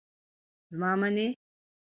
[0.73, 1.27] زما منی.